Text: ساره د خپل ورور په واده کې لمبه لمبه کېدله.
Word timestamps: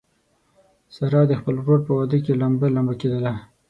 ساره 0.95 1.21
د 1.27 1.33
خپل 1.39 1.55
ورور 1.59 1.79
په 1.87 1.91
واده 1.97 2.17
کې 2.25 2.39
لمبه 2.41 2.67
لمبه 2.75 2.93
کېدله. 3.01 3.33